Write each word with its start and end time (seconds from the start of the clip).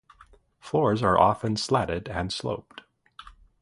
Floors 0.59 1.03
are 1.03 1.15
often 1.19 1.55
slatted 1.55 2.09
and 2.09 2.33
sloped. 2.33 2.81